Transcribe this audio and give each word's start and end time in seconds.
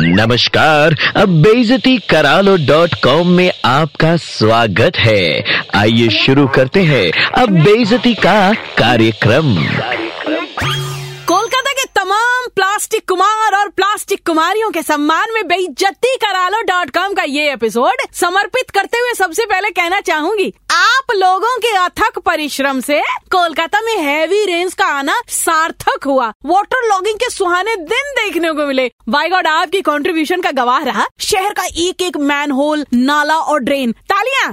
नमस्कार, 0.00 0.94
अब 1.16 1.28
बेजती 1.42 1.96
करालो 2.10 2.56
डॉट 2.66 2.94
कॉम 3.04 3.28
में 3.28 3.50
आपका 3.64 4.16
स्वागत 4.16 4.96
है। 4.96 5.44
आइए 5.74 6.08
शुरू 6.18 6.46
करते 6.48 6.82
हैं 6.82 7.10
अब 7.42 7.50
बेजती 7.64 8.14
का 8.14 8.52
कार्यक्रम। 8.78 9.54
कोलकाता 11.28 11.72
के 11.72 11.84
तमाम 12.00 12.46
प्लास्टिक 12.56 13.08
कुमार 13.08 13.54
और 13.54 13.68
प्लास्टिक 13.68 14.24
कुमारियों 14.26 14.70
के 14.70 14.82
सम्मान 14.82 15.34
में 15.34 15.46
बेइज्जती 15.48 16.16
करालो 16.16 16.62
डॉट 16.68 16.90
कॉम 16.90 17.14
का 17.14 17.22
ये 17.22 17.52
एपिसोड 17.52 18.06
समर्पित 18.14 18.70
करते 18.70 18.98
हुए 18.98 19.12
सबसे 19.14 19.44
पहले 19.44 19.70
कहना 19.70 20.00
चाहूँगी 20.00 20.52
आप 21.08 21.14
लोगों 21.16 21.56
के 21.58 21.68
अथक 21.76 22.18
परिश्रम 22.18 22.80
से 22.80 23.00
कोलकाता 23.32 23.80
में 23.80 23.96
हैवी 23.96 24.44
रेन्स 24.44 24.74
का 24.74 24.86
आना 24.86 25.14
सार्थक 25.28 26.04
हुआ। 26.06 26.26
वाटर 26.46 26.88
लॉगिंग 26.88 27.18
के 27.18 27.30
सुहाने 27.30 27.76
दिन 27.76 28.12
देखने 28.16 28.52
को 28.52 28.66
मिले। 28.66 28.90
बाई 29.08 29.28
गॉड 29.28 29.46
आपकी 29.46 29.80
कंट्रीब्यूशन 29.80 30.40
का 30.40 30.50
गवाह 30.52 30.82
रहा। 30.84 31.06
शहर 31.20 31.52
का 31.52 31.64
एक 31.64 32.02
एक 32.02 32.16
मैन 32.22 32.50
होल 32.50 32.84
नाला 32.94 33.36
और 33.36 33.60
ड्रेन 33.60 33.92
तालियाँ! 33.92 34.52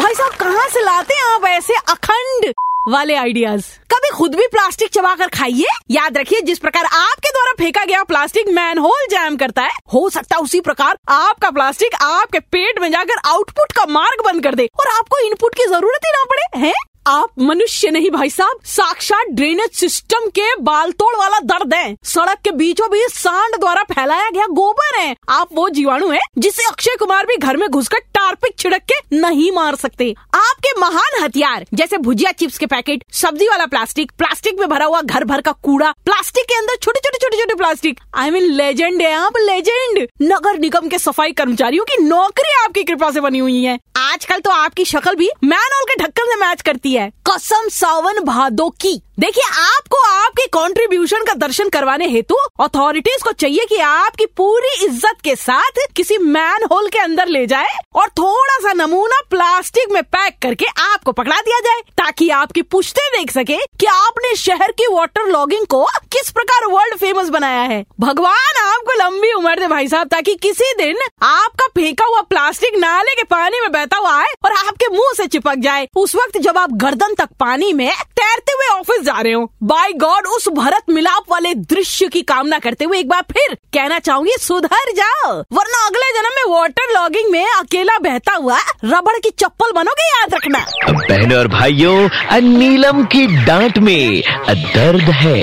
भाई 0.00 0.14
साहब, 0.14 0.32
कहाँ 0.34 0.68
से 0.68 0.84
लाते 0.84 1.14
हैं 1.14 1.34
आप 1.34 1.44
ऐसे 1.46 1.74
अखंड 1.88 2.52
वाले 2.88 3.14
आइडियाज़ 3.14 3.66
कभी 3.92 4.08
खुद 4.08 4.34
भी 4.34 4.46
प्लास्टिक 4.46 4.90
चबा 4.90 5.14
कर 5.14 5.28
खाइए? 5.28 5.66
याद 5.90 6.18
रखिए, 6.18 6.40
जिस 6.40 6.58
प्रकार 6.58 6.84
आपके 6.84 7.30
द्वारा 7.30 7.52
फेंका 7.58 7.84
गया 7.84 8.02
प्लास्टिक 8.02 8.48
मैन 8.48 8.78
होल 8.78 9.06
जैम 9.10 9.36
करता 9.36 9.62
है, 9.62 9.76
हो 9.94 10.08
सकता 10.10 10.36
है 10.36 10.42
उसी 10.42 10.60
प्रकार 10.60 10.98
आपका 11.08 11.50
प्लास्टिक 11.50 11.94
आपके 11.94 12.40
पेट 12.40 12.78
में 12.78 12.90
जाकर 12.92 13.28
आउटपुट 13.28 13.72
का 13.72 13.86
मार्ग 13.86 14.24
बंद 14.24 14.42
कर 14.42 14.54
दे 14.54 14.68
और 14.80 14.96
आपको 14.96 15.26
इनपुट 15.26 15.54
की 15.54 15.66
ज़रूरत 15.66 16.06
ही 16.06 16.12
ना 16.12 16.24
पड़े, 16.24 16.66
है? 16.66 16.72
आप 17.06 17.28
मनुष्य 17.38 17.90
नहीं 17.90 18.10
भाई 18.10 18.30
साहब, 18.30 18.58
साक्षात 18.64 19.26
ड्रेनेज 19.26 19.70
सिस्टम 19.70 20.26
के 20.28 20.54
बाल 20.56 20.90
तोड़ 20.92 21.14
वाला 21.16 21.38
दर्द 21.44 21.74
है। 21.74 21.94
सड़क 22.04 22.38
के 22.44 22.50
बीचों 22.50 22.88
बीच 22.90 23.12
सांड 23.12 23.56
द्वारा 23.60 23.82
फैलाया 23.82 24.28
गया 24.30 24.46
गोबर 24.50 24.98
है। 24.98 25.14
आप 25.28 25.48
वो 25.52 25.68
जीवाणु 25.68 26.10
हैं 26.10 26.20
जिसे 26.38 26.66
अक्षय 26.68 26.96
कुमार 26.98 27.26
भी 27.26 27.36
घर 27.36 27.56
में 27.56 27.68
घुसकर 27.68 27.98
टारपिक 28.14 28.58
छिड़क 28.58 28.82
के 28.92 29.16
नहीं 29.16 29.50
मार 29.52 29.76
सकते। 29.76 30.14
आपके 30.58 30.80
महान 30.80 31.22
हथियार, 31.22 31.64
जैसे 31.74 31.98
भुजिया 31.98 32.30
चिप्स 32.32 32.56
के 32.58 32.66
पैकेट, 32.66 33.02
सब्ज़ी 33.14 33.48
वाला 33.48 33.66
प्लास्टिक 33.66 34.12
प्लास्टिक 34.18 34.58
में 34.60 34.68
भरा 34.68 34.84
हुआ 34.84 35.00
घर 35.02 35.24
भर 35.24 35.40
का 35.40 35.52
कूड़ा, 35.62 35.90
प्लास्टिक 36.04 36.44
के 36.44 36.54
अंदर 36.54 36.76
छोटे 36.76 37.00
छोटे 37.00 37.18
छोटे 37.18 37.36
छोटे 37.36 37.54
प्लास्टिक। 37.54 38.00
आई 38.14 38.30
मीन 38.30 38.44
लेजेंड 38.52 39.02
है 39.02 39.12
आप 39.14 39.36
लेजेंड 39.38 40.06
नगर 40.22 40.58
निगम 40.58 40.88
के 40.88 40.98
सफ़ाई 40.98 41.32
कर्मचारियों 41.32 41.84
की 41.84 42.02
नौकरी 42.02 42.54
आपकी 42.64 42.84
कृपा 42.84 43.10
से 43.10 43.20
बनी 43.20 43.38
हुई 43.38 43.62
है। 43.62 43.78
आजकल 43.98 44.40
तो 44.40 44.50
आपकी 44.50 44.84
शक्ल 44.84 45.14
भी 45.14 45.30
मैन 45.44 45.84
के 45.88 46.02
ढक्कन 46.02 46.30
से 46.30 46.36
मैच 46.40 46.62
करती 46.62 46.94
है। 46.94 47.10
कसम 47.28 47.68
सावन 47.68 48.18
भादो 48.24 48.68
की। 48.82 49.00
देखिए, 49.20 49.44
आपको 49.52 49.96
आपके 50.08 50.44
कंट्रीब्यूशन 50.46 51.24
का 51.24 51.32
दर्शन 51.36 51.68
करवाने 51.68 52.06
हेतु 52.08 52.34
अथॉरिटीज 52.60 53.22
को 53.22 53.32
चाहिए 53.32 53.64
कि 53.66 53.78
आपकी 53.78 54.26
पूरी 54.36 54.68
इज़्ज़त 54.84 55.20
के 55.24 55.34
साथ 55.36 55.80
किसी 55.96 56.18
मैन 56.18 56.64
होल 56.72 56.88
के 56.88 56.98
अंदर 56.98 57.28
ले 57.28 57.44
जाए 57.46 57.76
और 57.94 58.08
थोड़ा 58.18 58.58
सा 58.58 58.72
नमूना 58.74 59.20
प्लास्टिक 59.30 59.92
में 59.92 60.02
पैक 60.04 60.38
करके 60.42 60.66
आपको 60.82 61.12
पकड़ा 61.12 61.36
दिया 61.38 61.58
जाए, 61.60 61.80
ताकि 61.98 62.28
आपकी 62.30 62.62
पुश्ते 62.64 63.08
देख 63.10 63.30
सके 63.32 63.56
कि 63.80 63.86
आपने 63.86 64.34
शहर 64.36 64.72
की 64.72 64.86
वाटर 64.92 65.26
लॉगिंग 65.28 65.66
को 65.66 65.84
किस 66.12 66.30
प्रकार 66.30 66.66
वर्ल्ड 66.68 66.96
फ़ेमस 66.96 67.28
बनाया 67.28 67.62
है। 67.64 67.84
भगवान, 68.00 68.62
आपको 68.62 68.98
लंबी 68.98 69.32
उम्र 69.32 69.58
दे 69.60 69.66
भाई 69.66 69.88
साहब, 69.88 70.08
ताकि 70.08 70.34
किसी 70.36 70.72
दिन 70.78 70.96
आपका 71.24 71.66
फेंका 71.68 72.04
हुआ 72.04 72.20
प्लास्टिक 72.24 72.78
नाले 72.78 73.14
के 73.14 73.22
पानी 73.26 73.60
में 73.60 73.70
बहता 73.72 73.96
हुआ 73.96 74.14
आए 74.14 74.32
आपके 74.80 74.94
मुँह 74.96 75.12
से 75.16 75.26
चिपक 75.26 75.58
जाए। 75.58 75.86
उस 75.96 76.14
वक्त 76.14 76.38
जब 76.40 76.58
आप 76.58 76.72
गर्दन 76.80 77.14
तक 77.14 77.28
पानी 77.40 77.72
में 77.72 77.90
तैरते 78.16 78.52
हुए 78.52 78.66
ऑफ़िस 78.70 79.02
जा 79.04 79.20
रहे 79.20 79.32
हो 79.32 79.50
बाय 79.62 79.92
गॉड 79.98 80.26
उस 80.26 80.48
भरत 80.56 80.90
मिलाप 80.90 81.24
वाले 81.30 81.54
दृश्य 81.72 82.08
की 82.08 82.22
कामना 82.22 82.58
करते 82.58 82.84
हुए 82.84 82.98
एक 82.98 83.08
बार 83.08 83.22
फिर 83.32 83.54
कहना 83.74 83.98
चाहूँगी 83.98 84.36
सुधर 84.40 84.92
जाओ 84.96 85.32
वरना 85.52 85.84
अगले 85.86 86.12
जन्म 86.12 86.36
में 86.36 86.54
वाटर 86.54 86.92
लॉगिंग 86.94 87.30
में 87.32 87.44
अकेला 87.46 87.98
बहता 87.98 88.34
हुआ 88.34 88.58
रबड़ 88.84 89.18
की 89.18 89.30
चप्पल 89.30 89.72
बनोगे 89.72 90.08
याद 90.10 90.34
रखना। 90.34 90.64
बहनों 90.90 91.38
और 91.38 91.48
भाइयों 91.48 92.40
नीलम 92.40 93.04
की 93.06 93.26
डांट 93.44 93.78
में 93.78 94.22
दर्द 94.48 95.10
है। 95.16 95.42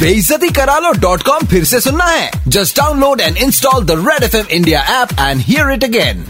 बेइज्जती 0.00 0.48
करा 0.50 0.78
लो 0.78 0.92
डॉट 1.00 1.22
कॉम 1.22 1.46
फिर 1.48 1.64
से 1.64 1.80
सुनना 1.80 2.04
है। 2.06 2.30
Just 2.48 2.76
download 2.76 3.20
and 3.20 3.36
install 3.38 3.84
the 3.84 4.04
red 4.08 4.22
F 4.24 4.36
M 4.36 4.46
India 4.50 4.82
app 5.00 5.18
and 5.20 5.40
hear 5.40 5.72
it 5.72 5.84
again 5.84 6.24